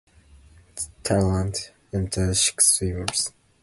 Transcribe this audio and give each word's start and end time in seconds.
Thailand 1.03 1.69
entered 1.93 2.33
six 2.35 2.69
swimmers. 2.73 3.31